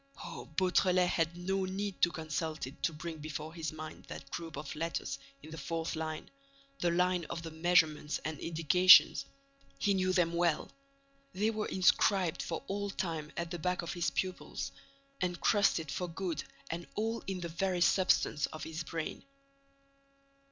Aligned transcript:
Oh, 0.25 0.49
Beautrelet 0.57 1.09
had 1.09 1.37
no 1.37 1.63
need 1.65 2.01
to 2.01 2.09
consult 2.09 2.65
it 2.65 2.81
to 2.81 2.91
bring 2.91 3.19
before 3.19 3.53
his 3.53 3.71
mind 3.71 4.05
that 4.05 4.31
group 4.31 4.55
of 4.57 4.73
letters 4.75 5.19
in 5.43 5.51
the 5.51 5.59
fourth 5.59 5.95
line, 5.95 6.27
the 6.79 6.89
line 6.89 7.25
of 7.25 7.43
the 7.43 7.51
measurements 7.51 8.19
and 8.25 8.39
indications! 8.39 9.25
He 9.77 9.93
knew 9.93 10.11
them 10.11 10.33
well! 10.33 10.71
They 11.33 11.51
were 11.51 11.67
inscribed 11.67 12.41
for 12.41 12.63
all 12.65 12.89
time 12.89 13.31
at 13.37 13.51
the 13.51 13.59
back 13.59 13.83
of 13.83 13.93
his 13.93 14.09
pupils, 14.09 14.71
encrusted 15.21 15.91
for 15.91 16.07
good 16.07 16.43
and 16.71 16.87
all 16.95 17.21
in 17.27 17.41
the 17.41 17.47
very 17.49 17.81
substance 17.81 18.47
of 18.47 18.63
his 18.63 18.83
brain! 18.83 19.23